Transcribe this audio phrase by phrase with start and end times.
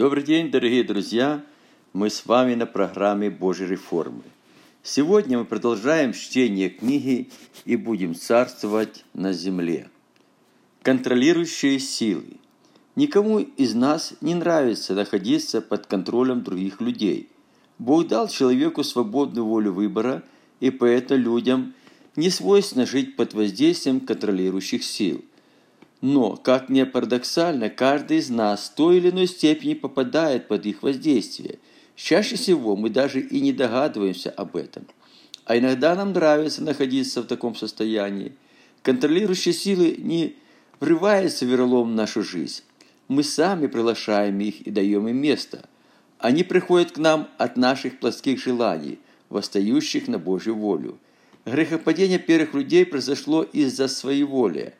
[0.00, 1.44] Добрый день, дорогие друзья!
[1.92, 4.22] Мы с вами на программе Божьей реформы.
[4.82, 7.28] Сегодня мы продолжаем чтение книги
[7.66, 9.90] и будем царствовать на земле.
[10.80, 12.38] Контролирующие силы.
[12.96, 17.28] Никому из нас не нравится находиться под контролем других людей.
[17.78, 20.22] Бог дал человеку свободную волю выбора,
[20.60, 21.74] и поэтому людям
[22.16, 25.22] не свойственно жить под воздействием контролирующих сил.
[26.00, 30.82] Но, как ни парадоксально, каждый из нас в той или иной степени попадает под их
[30.82, 31.58] воздействие.
[31.94, 34.86] Чаще всего мы даже и не догадываемся об этом.
[35.44, 38.32] А иногда нам нравится находиться в таком состоянии.
[38.82, 40.36] Контролирующие силы не
[40.78, 42.62] врываются веролом в нашу жизнь.
[43.08, 45.68] Мы сами приглашаем их и даем им место.
[46.18, 50.98] Они приходят к нам от наших плоских желаний, восстающих на Божью волю.
[51.44, 54.72] Грехопадение первых людей произошло из-за своей воли–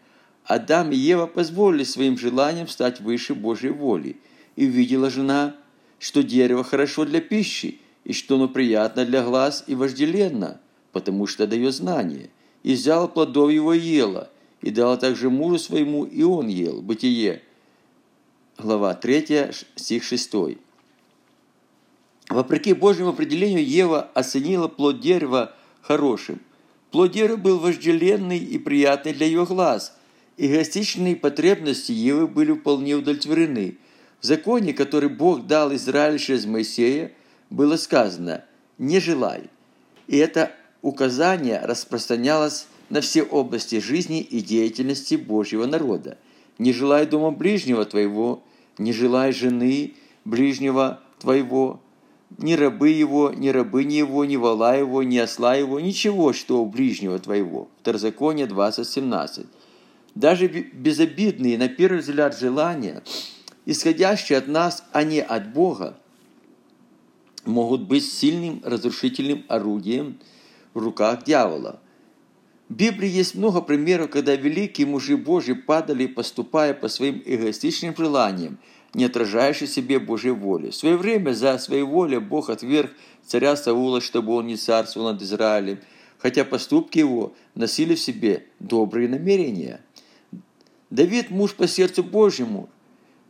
[0.50, 4.16] Адам и Ева позволили своим желаниям стать выше Божьей воли.
[4.56, 5.54] И увидела жена,
[6.00, 11.46] что дерево хорошо для пищи, и что оно приятно для глаз и вожделенно, потому что
[11.46, 12.30] дает знание.
[12.64, 14.28] И взяла плодов его и ела,
[14.60, 16.82] и дала также мужу своему, и он ел.
[16.82, 17.42] Бытие,
[18.58, 20.34] глава 3, стих 6.
[22.28, 26.40] Вопреки Божьему определению, Ева оценила плод дерева хорошим.
[26.90, 29.96] Плод дерева был вожделенный и приятный для ее глаз–
[30.42, 33.76] Эгоистичные потребности Евы были вполне удовлетворены.
[34.22, 37.12] В законе, который Бог дал Израилю через Моисея,
[37.50, 38.42] было сказано
[38.78, 39.50] «не желай».
[40.06, 46.16] И это указание распространялось на все области жизни и деятельности Божьего народа.
[46.56, 48.42] «Не желай дома ближнего твоего,
[48.78, 49.92] не желай жены
[50.24, 51.82] ближнего твоего,
[52.38, 56.66] ни рабы его, ни рабыни его, ни вола его, ни осла его, ничего, что у
[56.66, 57.68] ближнего твоего».
[57.82, 59.44] Второзаконие 20.17.
[60.14, 63.02] Даже безобидные, на первый взгляд, желания,
[63.64, 65.96] исходящие от нас, а не от Бога,
[67.44, 70.18] могут быть сильным разрушительным орудием
[70.74, 71.80] в руках дьявола.
[72.68, 78.58] В Библии есть много примеров, когда великие мужи Божьи падали, поступая по своим эгоистичным желаниям,
[78.94, 80.70] не отражающие себе Божьей воли.
[80.70, 82.92] В свое время за своей волей Бог отверг
[83.24, 85.78] царя Саула, чтобы он не царствовал над Израилем,
[86.18, 89.80] хотя поступки его носили в себе добрые намерения–
[90.90, 92.68] Давид, муж по сердцу Божьему,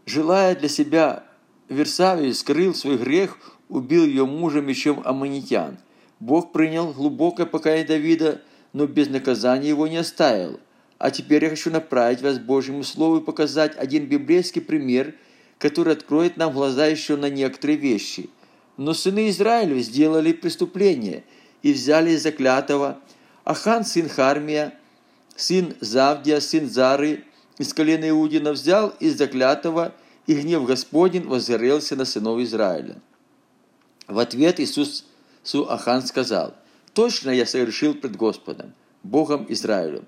[0.06, 1.24] желая для себя
[1.68, 3.38] Версавию, скрыл свой грех,
[3.68, 5.78] убил ее мужа мечом аммонитян.
[6.20, 8.40] Бог принял глубокое покаяние Давида,
[8.72, 10.58] но без наказания его не оставил.
[10.98, 15.14] А теперь я хочу направить вас к Божьему Слову и показать один библейский пример,
[15.58, 18.30] который откроет нам глаза еще на некоторые вещи.
[18.76, 21.24] Но сыны Израиля сделали преступление
[21.62, 22.98] и взяли заклятого
[23.44, 24.74] Ахан, сын Хармия,
[25.36, 27.24] сын Завдия, сын Зары,
[27.60, 29.94] из колена Иудина взял из заклятого,
[30.26, 33.02] и гнев Господень возгорелся на сынов Израиля.
[34.08, 35.04] В ответ Иисус
[35.42, 36.54] Суахан сказал,
[36.94, 38.72] «Точно я совершил пред Господом,
[39.02, 40.06] Богом Израилем,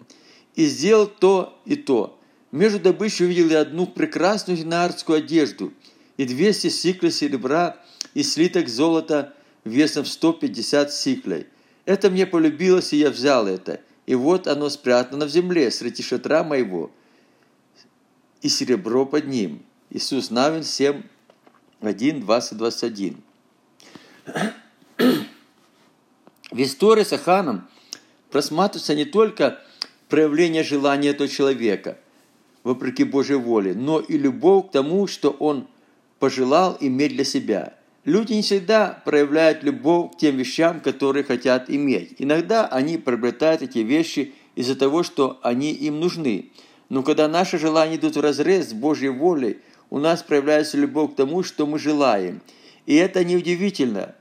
[0.55, 2.19] и сделал то и то.
[2.53, 5.75] Между добычей увидел одну прекрасную винарскую одежду
[6.17, 7.77] и 200 сиклей серебра
[8.15, 11.49] и слиток золота весом 150 сиклей.
[11.85, 16.45] Это мне полюбилось, и я взял это, и вот оно спрятано в земле среди шатра
[16.45, 16.91] моего»
[18.43, 19.63] и серебро под ним.
[19.91, 21.03] Иисус Навин 7,
[21.81, 23.17] 1, 20, 21.
[26.51, 27.69] В истории с Аханом
[28.31, 29.61] просматривается не только
[30.09, 31.99] проявление желания этого человека,
[32.63, 35.67] вопреки Божьей воле, но и любовь к тому, что он
[36.19, 37.75] пожелал иметь для себя.
[38.05, 42.17] Люди не всегда проявляют любовь к тем вещам, которые хотят иметь.
[42.19, 46.51] Иногда они приобретают эти вещи из-за того, что они им нужны–
[46.93, 51.17] но когда наши желания идут в разрез с Божьей волей, у нас проявляется любовь к
[51.17, 52.43] тому, что мы желаем.
[52.85, 54.15] И это неудивительно.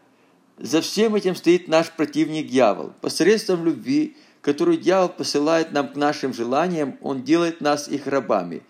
[0.57, 2.93] За всем этим стоит наш противник дьявол.
[3.01, 8.61] Посредством любви, которую дьявол посылает нам к нашим желаниям, он делает нас их рабами.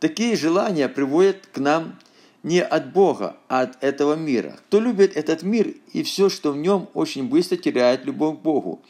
[0.00, 1.98] Такие желания приводят к нам
[2.42, 4.58] не от Бога, а от этого мира.
[4.66, 8.82] Кто любит этот мир и все, что в нем, очень быстро теряет любовь к Богу.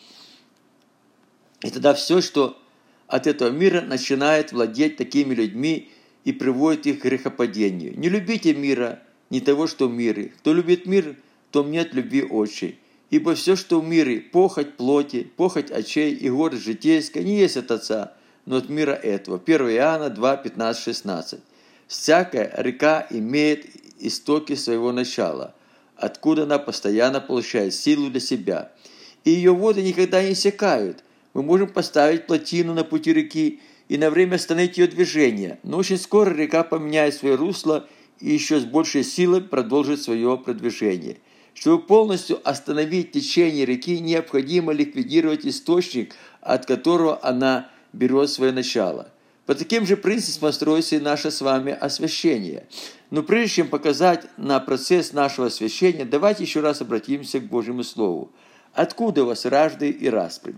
[1.62, 2.58] И тогда все, что
[3.08, 5.90] от этого мира начинает владеть такими людьми
[6.24, 7.98] и приводит их к грехопадению.
[7.98, 10.32] Не любите мира, не того, что в мире.
[10.38, 11.16] Кто любит мир,
[11.50, 12.78] том нет любви отчей.
[13.10, 17.70] Ибо все, что в мире, похоть плоти, похоть очей и гордость житейская, не есть от
[17.70, 18.14] Отца,
[18.46, 19.40] но от мира этого.
[19.44, 21.40] 1 Иоанна 2, 15, 16.
[21.86, 23.66] Всякая река имеет
[24.00, 25.54] истоки своего начала,
[25.96, 28.72] откуда она постоянно получает силу для себя.
[29.24, 31.04] И ее воды никогда не иссякают,
[31.36, 35.98] мы можем поставить плотину на пути реки и на время остановить ее движение, но очень
[35.98, 37.86] скоро река поменяет свое русло
[38.20, 41.18] и еще с большей силой продолжить свое продвижение.
[41.52, 49.10] Чтобы полностью остановить течение реки, необходимо ликвидировать источник, от которого она берет свое начало.
[49.44, 52.66] По таким же принципам строится и наше с вами освящение.
[53.10, 58.30] Но прежде чем показать на процесс нашего освящения, давайте еще раз обратимся к Божьему Слову.
[58.72, 60.56] Откуда у вас вражды и распри?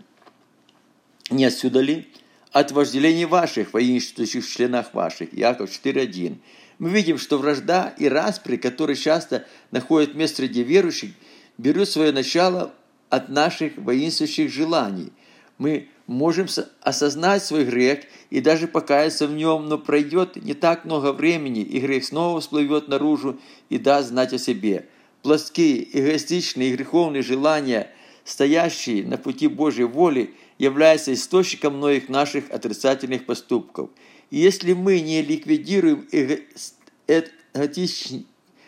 [1.31, 2.07] Не отсюда ли?
[2.53, 5.33] От вожделений ваших, воинствующих в членах ваших.
[5.33, 6.37] Яков 4.1.
[6.79, 11.11] Мы видим, что вражда и распри, которые часто находят место среди верующих,
[11.59, 12.73] берут свое начало
[13.11, 15.13] от наших воинствующих желаний.
[15.59, 16.47] Мы можем
[16.81, 21.81] осознать свой грех и даже покаяться в нем, но пройдет не так много времени, и
[21.81, 23.39] грех снова всплывет наружу
[23.69, 24.87] и даст знать о себе.
[25.23, 27.91] Плоские, эгоистичные и греховные желания,
[28.25, 33.91] стоящие на пути Божьей воли, являются источником многих наших отрицательных поступков–
[34.31, 36.07] и если мы не ликвидируем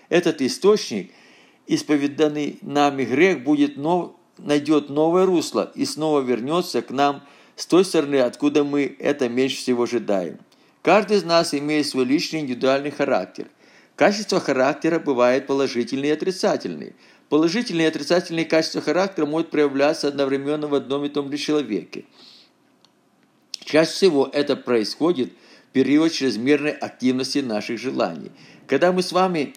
[0.08, 1.12] этот источник,
[1.66, 7.22] исповеданный нами грех будет нов, найдет новое русло и снова вернется к нам
[7.56, 10.38] с той стороны, откуда мы это меньше всего ожидаем.
[10.82, 13.48] Каждый из нас имеет свой личный индивидуальный характер.
[13.96, 16.94] Качества характера бывают положительные и отрицательные.
[17.30, 22.04] Положительные и отрицательные качества характера могут проявляться одновременно в одном и том же человеке.
[23.64, 25.32] Чаще всего это происходит–
[25.72, 28.32] период чрезмерной активности наших желаний.
[28.66, 29.54] Когда мы с вами,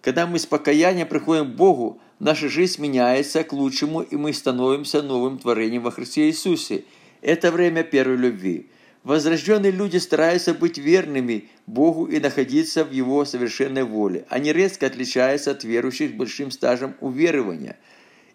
[0.00, 5.02] когда мы с покаянием приходим к Богу, наша жизнь меняется к лучшему, и мы становимся
[5.02, 6.84] новым творением во Христе Иисусе.
[7.20, 8.66] Это время первой любви.
[9.02, 14.24] Возрожденные люди стараются быть верными Богу и находиться в Его совершенной воле.
[14.28, 17.76] Они резко отличаются от верующих большим стажем уверования.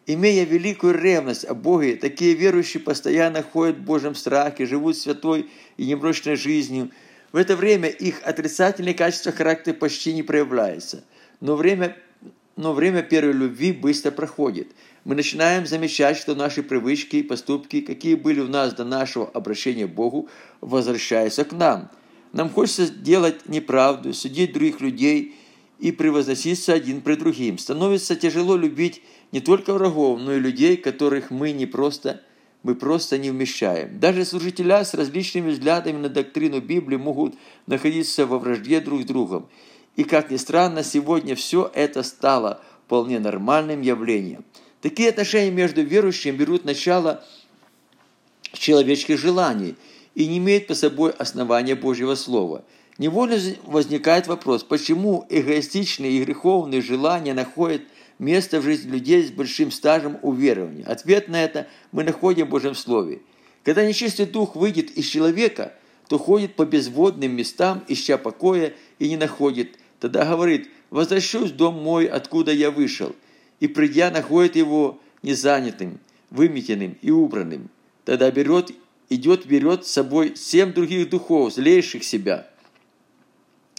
[0.06, 5.86] Имея великую ревность о Боге, такие верующие постоянно ходят в Божьем страхе, живут святой и
[5.86, 6.92] немрочной жизнью–
[7.31, 11.04] в это время их отрицательные качества характера почти не проявляются.
[11.42, 11.96] Но время,
[12.57, 14.68] но время первой любви быстро проходит.
[15.06, 19.88] Мы начинаем замечать, что наши привычки и поступки, какие были у нас до нашего обращения
[19.88, 20.27] к Богу,
[20.59, 21.89] возвращаются к нам.
[22.33, 25.36] Нам хочется делать неправду, судить других людей
[25.80, 27.57] и превозноситься один при другим.
[27.57, 29.01] Становится тяжело любить
[29.31, 32.21] не только врагов, но и людей, которых мы не просто
[32.63, 33.98] мы просто не вмещаем.
[34.00, 39.48] Даже служителя с различными взглядами на доктрину Библии могут находиться во вражде друг с другом.
[39.98, 44.46] И, как ни странно, сегодня все это стало вполне нормальным явлением.
[44.82, 47.26] Такие отношения между верующими берут начало
[48.54, 49.76] с человеческих желаний
[50.16, 52.64] и не имеют по собой основания Божьего Слова.
[52.98, 57.82] Невольно возникает вопрос, почему эгоистичные и греховные желания находят–
[58.20, 60.86] место в жизни людей с большим стажем уверования.
[60.86, 63.22] Ответ на это мы находим в Божьем Слове.
[63.64, 65.74] Когда нечистый дух выйдет из человека,
[66.08, 69.78] то ходит по безводным местам, ища покоя, и не находит.
[70.00, 73.16] Тогда говорит, возвращусь в дом мой, откуда я вышел.
[73.60, 76.00] И придя, находит его незанятым,
[76.30, 77.70] выметенным и убранным.
[78.06, 78.72] Тогда берет,
[79.10, 82.48] идет, берет с собой семь других духов, злейших себя.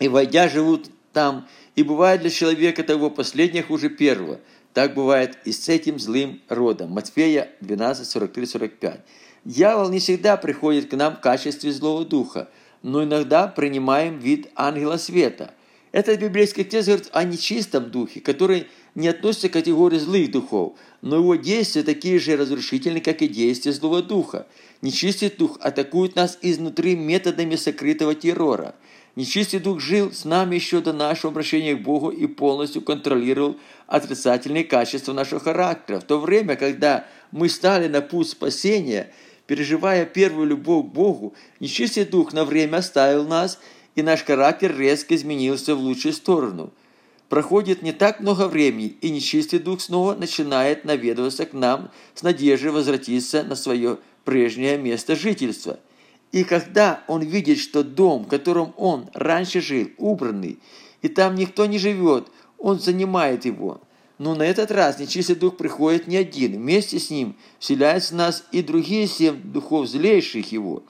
[0.00, 4.40] И, войдя, живут там, и бывает для человека того последнее хуже первого.
[4.74, 6.90] Так бывает и с этим злым родом.
[6.90, 9.00] Матфея 12, 43-45.
[9.44, 12.48] Дьявол не всегда приходит к нам в качестве злого духа,
[12.82, 15.54] но иногда принимаем вид ангела света.
[15.92, 21.16] Этот библейский текст говорит о нечистом духе, который не относится к категории злых духов, но
[21.16, 24.46] его действия такие же разрушительные, как и действия злого духа.
[24.82, 28.74] Нечистый дух атакует нас изнутри методами сокрытого террора–
[29.18, 33.56] Нечистый дух жил с нами еще до нашего обращения к Богу и полностью контролировал
[33.88, 35.98] отрицательные качества нашего характера.
[35.98, 39.12] В то время, когда мы стали на путь спасения,
[39.48, 43.58] переживая первую любовь к Богу, нечистый дух на время оставил нас,
[43.98, 46.72] и наш характер резко изменился в лучшую сторону.
[47.28, 52.70] Проходит не так много времени, и нечистый дух снова начинает наведываться к нам с надеждой
[52.70, 55.80] возвратиться на свое прежнее место жительства–
[56.30, 60.58] и когда он видит, что дом, в котором он раньше жил, убранный,
[61.00, 62.28] и там никто не живет,
[62.58, 63.80] он занимает его.
[64.18, 66.52] Но на этот раз нечистый дух приходит не один.
[66.56, 70.82] Вместе с ним вселяются в нас и другие семь духов злейших его.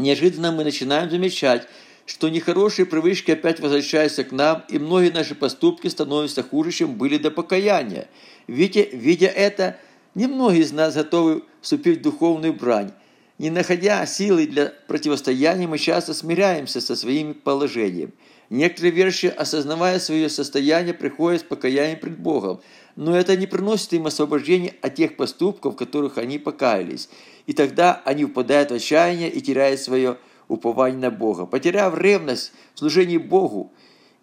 [0.00, 1.68] Неожиданно мы начинаем замечать,
[2.06, 7.18] что нехорошие привычки опять возвращаются к нам, и многие наши поступки становятся хуже, чем были
[7.18, 8.08] до покаяния.
[8.46, 9.78] Видя, видя это,
[10.14, 12.92] немногие из нас готовы вступить в духовную брань,
[13.38, 18.12] не находя силы для противостояния, мы часто смиряемся со своим положением.
[18.50, 22.60] Некоторые верующие, осознавая свое состояние, приходят с покаянием пред Богом,
[22.96, 27.08] но это не приносит им освобождения от тех поступков, в которых они покаялись.
[27.46, 30.18] И тогда они впадают в отчаяние и теряют свое
[30.48, 31.46] упование на Бога.
[31.46, 33.72] Потеряв ревность в служении Богу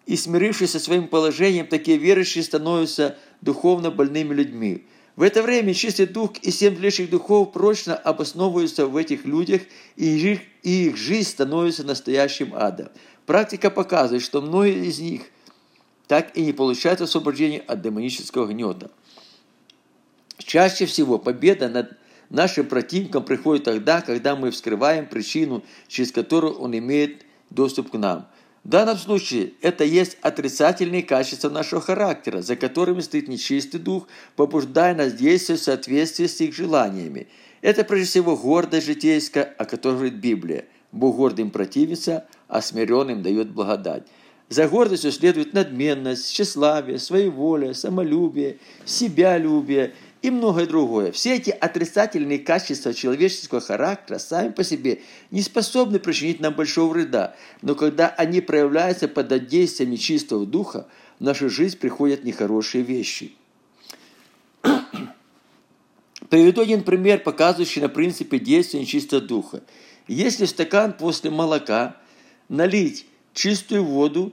[0.06, 4.86] и смирившись со своим положением, такие верующие становятся духовно больными людьми.
[5.16, 9.62] В это время чистый дух и семь злейших духов прочно обосновываются в этих людях,
[9.96, 12.88] и их, и их жизнь становится настоящим адом.
[13.26, 15.22] Практика показывает, что многие из них
[16.08, 18.90] так и не получают освобождения от демонического гнета.
[20.38, 21.96] Чаще всего победа над
[22.30, 28.26] нашим противником приходит тогда, когда мы вскрываем причину, через которую он имеет доступ к нам–
[28.68, 34.94] в данном случае это есть отрицательные качества нашего характера, за которыми стоит нечистый дух, побуждая
[34.94, 37.28] нас действовать в соответствии с их желаниями.
[37.62, 40.64] Это прежде всего гордость житейская, о которой говорит Библия.
[40.92, 44.06] Бог гордым противится, а смиренным дает благодать.
[44.48, 51.12] За гордостью следует надменность, тщеславие, своеволие, самолюбие, себялюбие– и многое другое.
[51.12, 57.36] Все эти отрицательные качества человеческого характера сами по себе не способны причинить нам большого вреда,
[57.62, 60.88] но когда они проявляются под действием нечистого духа,
[61.18, 63.32] в нашу жизнь приходят нехорошие вещи.
[66.30, 69.62] Приведу один пример, показывающий на принципе действия нечистого духа.
[70.08, 71.96] Если стакан после молока
[72.48, 74.32] налить чистую воду,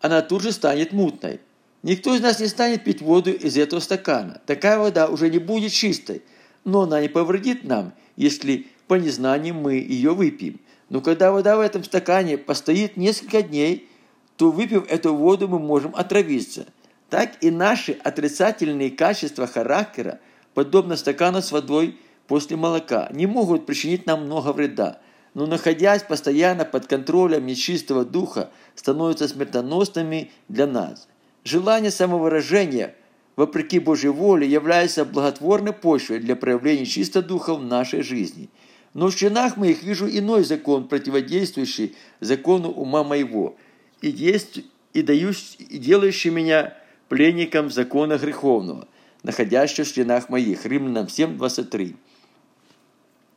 [0.00, 1.40] она тут же станет мутной.
[1.82, 4.40] Никто из нас не станет пить воду из этого стакана.
[4.46, 6.22] Такая вода уже не будет чистой,
[6.64, 10.60] но она не повредит нам, если по незнанию мы ее выпьем.
[10.88, 13.88] Но когда вода в этом стакане постоит несколько дней,
[14.36, 16.66] то выпив эту воду мы можем отравиться.
[17.10, 20.20] Так и наши отрицательные качества характера,
[20.54, 24.98] подобно стакану с водой после молока, не могут причинить нам много вреда,
[25.36, 31.06] но находясь постоянно под контролем нечистого духа, становятся смертоносными для нас–
[31.46, 32.96] Желание самовыражения,
[33.36, 38.48] вопреки Божьей воле, является благотворной почвой для проявления чисто духа в нашей жизни.
[38.94, 43.56] Но в чинах моих вижу иной закон, противодействующий закону ума моего,
[44.00, 46.76] и, есть, и, дающий, и делающий меня
[47.08, 48.88] пленником закона греховного,
[49.22, 50.66] находящего в членах моих.
[50.66, 51.94] Римлянам 7.23.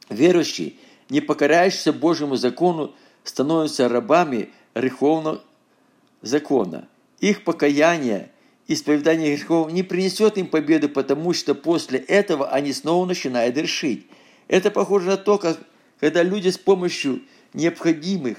[0.09, 0.73] Верующие,
[1.09, 5.41] не покоряющиеся Божьему закону, становятся рабами греховного
[6.21, 6.87] закона–
[7.19, 8.31] их покаяние,
[8.67, 14.07] исповедание грехов не принесет им победы, потому что после этого они снова начинают решить.
[14.47, 15.59] Это похоже на то, как
[15.99, 17.21] когда люди с помощью
[17.53, 18.37] необходимых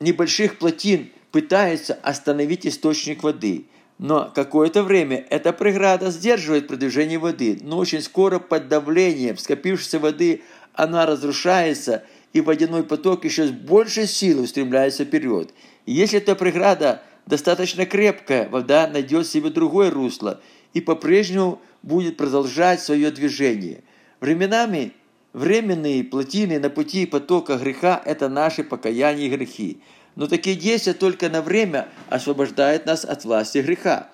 [0.00, 3.66] небольших плотин пытаются остановить источник воды.
[3.98, 10.42] Но какое-то время эта преграда сдерживает продвижение воды, но очень скоро под давлением скопившейся воды
[10.76, 15.52] она разрушается, и водяной поток еще с большей силой устремляется вперед.
[15.86, 20.40] Если эта преграда достаточно крепкая, вода найдет себе другое русло
[20.74, 23.82] и по-прежнему будет продолжать свое движение.
[24.20, 24.92] Временами
[25.32, 29.80] временные плотины на пути потока греха– это наши покаяния и грехи.
[30.14, 34.08] Но такие действия только на время освобождают нас от власти греха.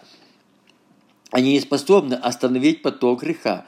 [1.31, 3.66] Они не способны остановить поток греха,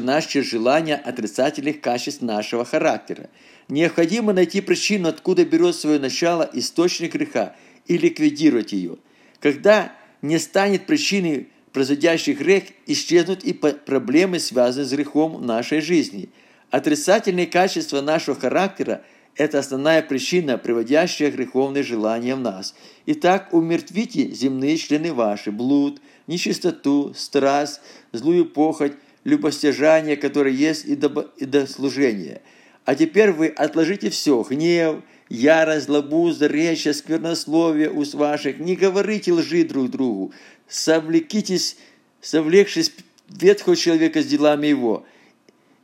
[0.00, 3.30] нас через желание отрицательных качеств нашего характера.
[3.68, 7.54] Необходимо найти причину, откуда берет свое начало источник греха–
[7.90, 8.98] и ликвидировать ее.
[9.40, 9.92] Когда
[10.22, 16.28] не станет причиной производящих грех, исчезнут и проблемы, связанные с грехом в нашей жизни.
[16.70, 19.02] Отрицательные качества нашего характера–
[19.36, 22.76] это основная причина, приводящая греховные желания в нас.
[23.06, 27.80] Итак, умертвите земные члены ваши– блуд, нечистоту, страсть,
[28.12, 28.92] злую похоть,
[29.24, 32.42] любостяжание, которое есть и до, и до служения.
[32.84, 39.64] А теперь вы отложите все– гнев, ярость, злобу, речь, сквернословие уст ваших, не говорите лжи
[39.64, 40.32] друг другу,
[40.68, 41.76] совлекитесь,
[42.20, 42.92] совлекшись
[43.28, 45.04] ветхого человека с делами его,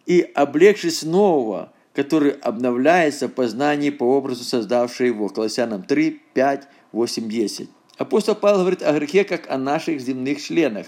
[0.06, 5.28] и облегшись нового, который обновляется в познании по образу создавшего его.
[5.28, 7.70] Колоссянам 3, 5, 8, 10.
[7.96, 10.86] Апостол Павел говорит о грехе, как о наших земных членах.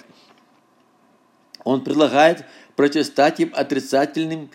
[1.68, 2.46] Он предлагает
[2.76, 4.48] противостать им отрицательным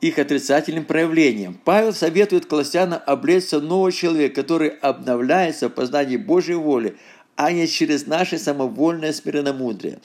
[0.00, 1.60] их отрицательным проявлением.
[1.64, 6.96] Павел советует колоссянам облечься нового человека, который обновляется в познании Божьей воли,
[7.36, 10.00] а не через наше самовольное смиренномудрие.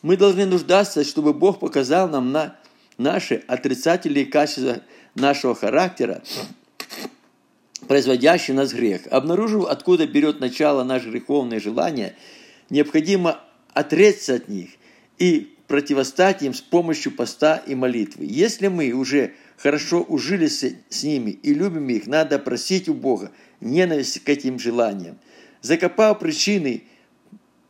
[0.00, 2.56] Мы должны нуждаться, чтобы Бог показал нам на
[2.96, 4.80] наши отрицательные качества
[5.14, 6.22] нашего характера,
[7.86, 9.02] производящие нас грех.
[9.10, 12.14] Обнаружив, откуда берет начало наше греховное желание,
[12.70, 13.40] необходимо
[13.74, 14.70] отречься от них
[15.18, 18.26] и противостать им с помощью поста и молитвы.
[18.28, 24.24] Если мы уже хорошо ужились с ними и любим их, надо просить у Бога ненависть
[24.24, 25.18] к этим желаниям.
[25.60, 26.84] Закопав причины,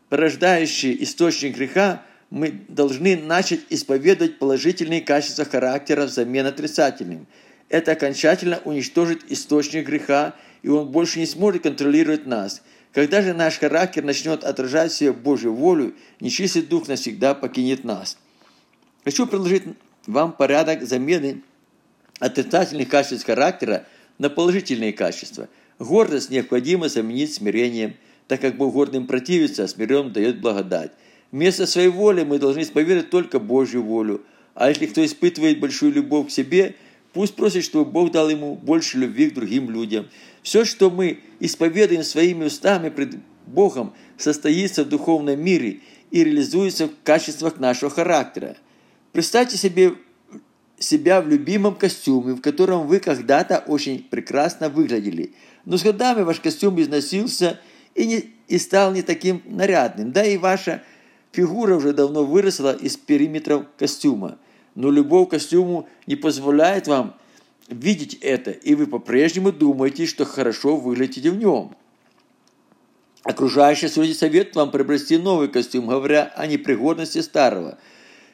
[0.08, 7.26] порождающие источник греха, мы должны начать исповедовать положительные качества характера взамен отрицательным.
[7.68, 12.62] это окончательно уничтожит источник греха, и он больше не сможет контролировать нас.
[12.92, 18.18] Когда же наш характер начнет отражать себе Божью волю, нечистый дух навсегда покинет нас.
[19.04, 19.64] Хочу предложить
[20.06, 21.42] вам порядок замены
[22.18, 23.84] отрицательных качеств характера
[24.18, 25.48] на положительные качества.
[25.78, 27.94] Гордость необходимо заменить смирением,
[28.26, 30.92] так как Бог гордым противится, а смиренным дает благодать.
[31.30, 34.22] Вместо своей воли мы должны исповедовать только Божью волю.
[34.54, 36.74] А если кто испытывает большую любовь к себе,
[37.12, 40.08] пусть просит, чтобы Бог дал ему больше любви к другим людям.
[40.42, 43.16] Все, что мы исповедуем своими устами пред
[43.46, 45.80] Богом, состоится в духовном мире
[46.10, 48.56] и реализуется в качествах нашего характера.
[49.12, 49.94] Представьте себе
[50.78, 55.32] себя в любимом костюме, в котором вы когда-то очень прекрасно выглядели.
[55.64, 57.60] Но с годами ваш костюм износился
[57.94, 60.12] и, не, и стал не таким нарядным.
[60.12, 60.82] Да и ваша
[61.32, 64.38] фигура уже давно выросла из периметров костюма.
[64.74, 67.16] Но любовь к костюму не позволяет вам
[67.68, 71.76] видеть это, и вы по-прежнему думаете, что хорошо выглядите в нем.
[73.22, 77.78] Окружающие люди советуют вам приобрести новый костюм, говоря о непригодности старого–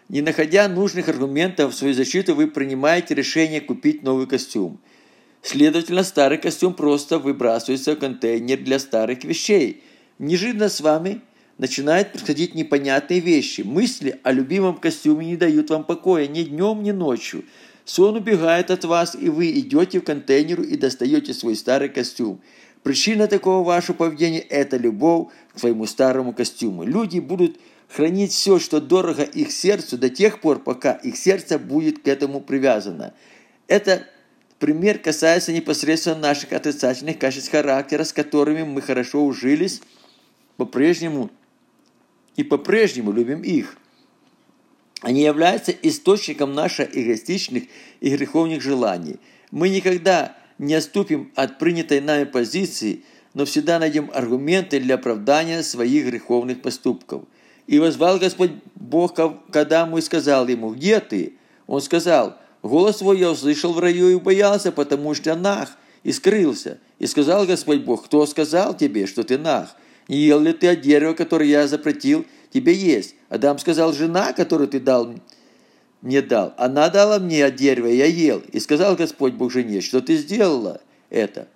[0.08, 4.78] не находя нужных аргументов в свою защиту, вы принимаете решение купить новый костюм.
[5.42, 9.82] Следовательно, старый костюм просто выбрасывается в контейнер для старых вещей.
[10.18, 11.22] Неожиданно с вами
[11.56, 13.62] начинают происходить непонятные вещи.
[13.62, 17.44] Мысли о любимом костюме не дают вам покоя ни днем, ни ночью.
[17.84, 22.40] Сон убегает от вас, и вы идете в контейнер и достаете свой старый костюм.
[22.82, 26.84] Причина такого вашего поведения– это любовь к своему старому костюму.
[26.84, 32.02] Люди будут хранить все, что дорого их сердцу, до тех пор, пока их сердце будет
[32.02, 33.14] к этому привязано.
[33.68, 34.06] Это
[34.58, 39.80] пример касается непосредственно наших отрицательных качеств характера, с которыми мы хорошо ужились
[40.56, 41.30] по-прежнему
[42.36, 43.76] и по-прежнему любим их.
[45.04, 47.64] Они являются источником наших эгоистичных
[48.00, 49.16] и греховных желаний.
[49.50, 56.06] Мы никогда не отступим от принятой нами позиции, но всегда найдем аргументы для оправдания своих
[56.06, 57.22] греховных поступков–
[57.66, 61.34] и возвал Господь Бог к Адаму и сказал ему, «Где ты?»
[61.66, 66.78] Он сказал, «Голос твой я услышал в раю и боялся, потому что нах, и скрылся.
[66.98, 69.74] И сказал Господь Бог, кто сказал тебе, что ты нах?
[70.08, 73.14] Не ел ли ты от дерева, которое я запретил тебе есть?
[73.34, 75.12] Адам сказал, жена, которую ты дал
[76.02, 78.40] мне дал, она дала мне от дерева, я ел.
[78.52, 81.48] И сказал Господь Бог жене, что ты сделала это?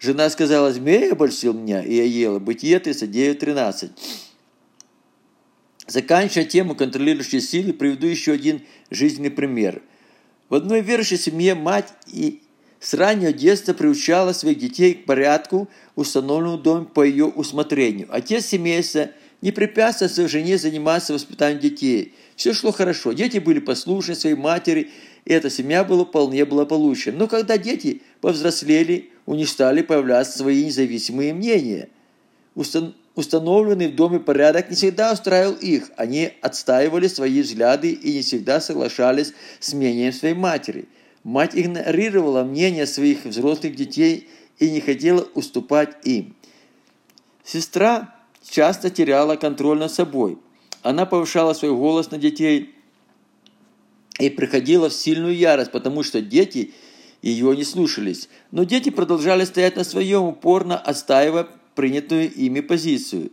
[0.00, 2.40] Жена сказала, змея обольстил меня, и я ела.
[2.40, 3.90] Бытие 39.13.
[5.86, 9.80] Заканчивая тему контролирующей силы, приведу еще один жизненный пример.
[10.48, 12.42] В одной верующей семье мать и
[12.80, 18.08] с раннего детства приучала своих детей к порядку, установленному в доме по ее усмотрению.
[18.10, 19.10] Отец семейства
[19.42, 22.14] не препятствовал жене заниматься воспитанием детей.
[22.36, 23.12] Все шло хорошо.
[23.12, 24.90] Дети были послушны своей матери,
[25.24, 27.12] и эта семья была вполне благополучна.
[27.12, 31.90] Но когда дети повзрослели, у них стали появляться свои независимые мнения.
[32.54, 35.90] Устан Установленный в доме порядок не всегда устраивал их.
[35.96, 40.88] Они отстаивали свои взгляды и не всегда соглашались с мнением своей матери.
[41.22, 44.28] Мать игнорировала мнение своих взрослых детей
[44.58, 46.34] и не хотела уступать им.
[47.44, 48.11] Сестра
[48.48, 50.38] часто теряла контроль над собой.
[50.82, 52.74] Она повышала свой голос на детей
[54.18, 56.74] и приходила в сильную ярость, потому что дети
[57.22, 58.28] ее не слушались.
[58.50, 63.30] Но дети продолжали стоять на своем, упорно отстаивая принятую ими позицию.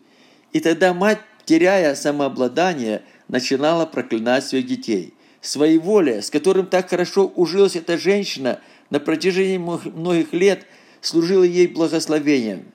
[0.54, 5.13] И тогда мать, теряя самообладание, начинала проклинать своих детей.
[5.41, 10.65] Своей воле, с которым так хорошо ужилась эта женщина, на протяжении многих лет
[11.02, 12.72] служила ей благословением.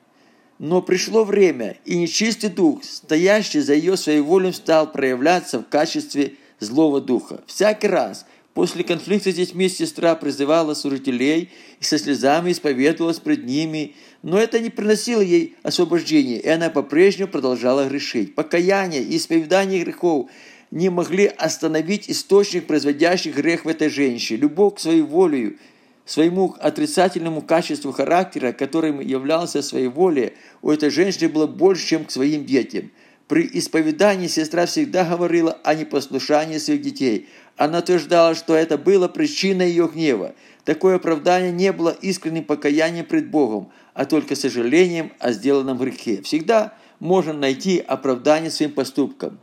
[0.59, 6.35] Но пришло время, и нечистый дух, стоящий за ее своей волей, стал проявляться в качестве
[6.61, 7.43] злого духа.
[7.47, 13.97] Всякий раз, После конфликта с детьми сестра призывала служителей и со слезами исповедовалась пред ними,
[14.23, 18.37] но это не приносило ей освобождения, и она по-прежнему продолжала грешить.
[18.37, 20.31] Покаяние и исповедание грехов
[20.71, 24.39] не могли остановить источник, производящий грех в этой женщине.
[24.39, 25.59] Любовь к своей волею,
[26.05, 32.11] своему отрицательному качеству характера, которым являлся своей волей, у этой женщины было больше, чем к
[32.11, 32.91] своим детям.
[33.29, 39.69] При исповедании сестра всегда говорила о непослушании своих детей– она утверждала, что это было причиной
[39.69, 40.35] ее гнева.
[40.65, 46.23] Такое оправдание не было искренним покаянием пред Богом, а только сожалением о сделанном грехе.
[46.23, 49.39] Всегда можно найти оправдание своим поступкам,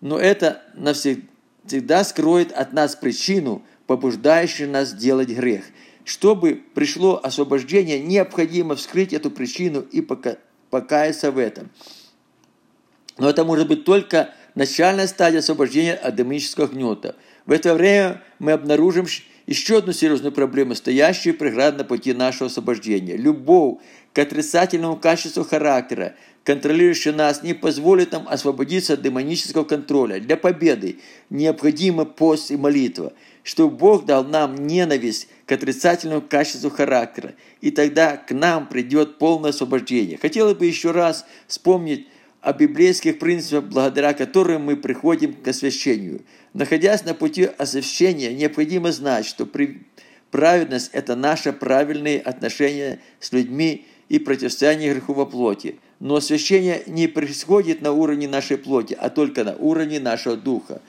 [0.00, 5.64] но это навсегда скроет от нас причину, побуждающую нас делать грех.
[6.10, 10.04] Чтобы пришло освобождение, необходимо вскрыть эту причину и
[10.70, 11.70] покаяться в этом.
[13.16, 17.14] Но это может быть только начальная стадия освобождения от демонического гнета–
[17.50, 19.06] в это время мы обнаружим
[19.46, 23.16] еще одну серьезную проблему, стоящую преграду на пути нашего освобождения.
[23.16, 23.78] Любовь
[24.12, 30.20] к отрицательному качеству характера, контролирующая нас, не позволит нам освободиться от демонического контроля.
[30.20, 37.34] Для победы необходима пост и молитва, чтобы Бог дал нам ненависть к отрицательному качеству характера,
[37.60, 40.18] и тогда к нам придет полное освобождение.
[40.18, 42.06] Хотелось бы еще раз вспомнить
[42.40, 46.22] о библейских принципах, благодаря которым мы приходим к освящению.
[46.54, 49.46] Находясь на пути освящения, необходимо знать, что
[50.30, 55.76] праведность– это наше правильное отношение с людьми и противостояние греху во плоти.
[55.98, 60.80] Но освящение не происходит на уровне нашей плоти, а только на уровне нашего духа.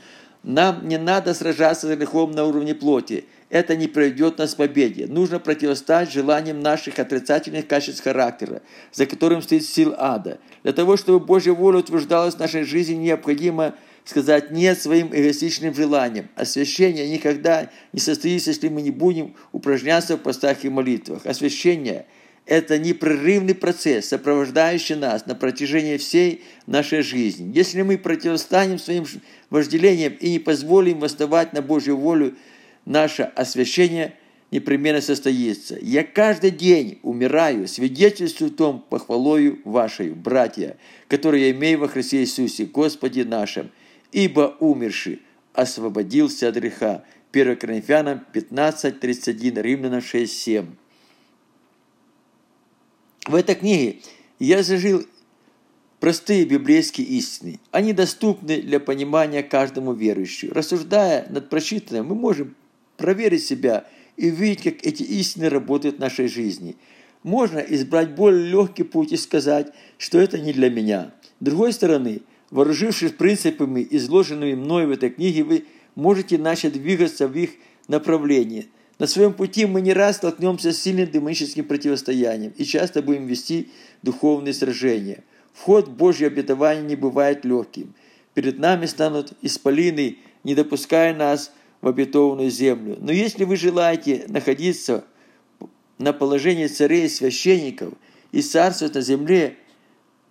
[0.43, 3.25] Нам не надо сражаться с грехом на уровне плоти.
[3.49, 5.05] Это не приведет нас к победе.
[5.05, 10.39] Нужно противостоять желаниям наших отрицательных качеств характера, за которым стоит сил ада.
[10.63, 16.27] Для того, чтобы Божья воля утверждалась в нашей жизни, необходимо сказать «нет» своим эгоистичным желаниям.
[16.35, 21.25] Освящение никогда не состоится, если мы не будем упражняться в постах и молитвах.
[21.25, 22.05] Освящение–
[22.45, 27.51] это непрерывный процесс, сопровождающий нас на протяжении всей нашей жизни.
[27.53, 29.05] Если мы противостанем своим
[29.49, 32.35] вожделениям и не позволим восставать на Божью волю,
[32.85, 34.15] наше освящение
[34.49, 35.77] непременно состоится.
[35.81, 40.77] Я каждый день умираю, свидетельствую том похвалою вашей, братья,
[41.07, 43.71] которые я имею во Христе Иисусе, Господе нашим,
[44.11, 45.21] ибо умерший
[45.53, 47.03] освободился от греха.
[47.31, 50.65] 1 Коринфянам 15, 31, Римлянам 6, 7.
[53.31, 53.99] В этой книге
[54.39, 55.05] я зажил
[56.01, 57.61] простые библейские истины.
[57.71, 60.51] Они доступны для понимания каждому верующему.
[60.53, 62.55] Рассуждая над прочитанным, мы можем
[62.97, 63.85] проверить себя
[64.17, 66.75] и увидеть, как эти истины работают в нашей жизни.
[67.23, 71.13] Можно избрать более легкий путь и сказать, что это не для меня.
[71.39, 75.63] С другой стороны, вооружившись принципами, изложенными мной в этой книге, вы
[75.95, 77.51] можете начать двигаться в их
[77.87, 78.67] направлении–
[78.99, 83.71] на своем пути мы не раз столкнемся с сильным демоническим противостоянием и часто будем вести
[84.03, 85.23] духовные сражения.
[85.53, 87.93] Вход в Божье обетование не бывает легким.
[88.33, 91.51] Перед нами станут исполины, не допуская нас
[91.81, 92.97] в обетованную землю.
[92.99, 95.03] Но если вы желаете находиться
[95.97, 97.93] на положении царей и священников
[98.31, 99.57] и царствовать на земле,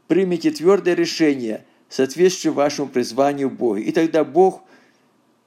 [0.09, 3.81] примите твердое решение, соответствующее вашему призванию Бога.
[3.81, 4.62] И тогда Бог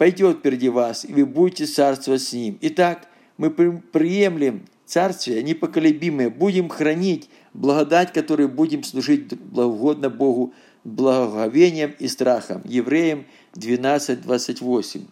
[0.04, 2.58] пойдет впереди вас, и вы будете царствовать с Ним.
[2.60, 12.10] Итак, мы приемлем Царствие непоколебимое, будем хранить благодать, которой будем служить благогодно Богу благоговением и
[12.10, 12.64] страхом.
[12.66, 15.06] Евреям 12, 28.